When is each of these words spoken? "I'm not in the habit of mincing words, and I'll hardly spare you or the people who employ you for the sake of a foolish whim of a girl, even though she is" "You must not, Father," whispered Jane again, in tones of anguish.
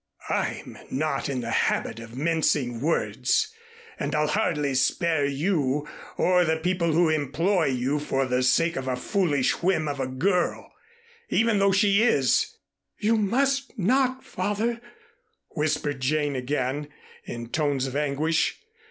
"I'm 0.29 0.79
not 0.89 1.29
in 1.29 1.41
the 1.41 1.51
habit 1.51 1.99
of 1.99 2.17
mincing 2.17 2.81
words, 2.81 3.53
and 3.99 4.15
I'll 4.15 4.25
hardly 4.29 4.73
spare 4.73 5.27
you 5.27 5.87
or 6.17 6.43
the 6.43 6.57
people 6.57 6.93
who 6.93 7.09
employ 7.11 7.65
you 7.65 7.99
for 7.99 8.25
the 8.25 8.41
sake 8.41 8.75
of 8.77 8.87
a 8.87 8.95
foolish 8.95 9.61
whim 9.61 9.87
of 9.87 9.99
a 9.99 10.07
girl, 10.07 10.73
even 11.29 11.59
though 11.59 11.71
she 11.71 12.01
is" 12.01 12.51
"You 12.97 13.15
must 13.15 13.77
not, 13.77 14.23
Father," 14.25 14.81
whispered 15.49 15.99
Jane 16.01 16.35
again, 16.35 16.87
in 17.25 17.49
tones 17.49 17.85
of 17.85 17.95
anguish. 17.95 18.57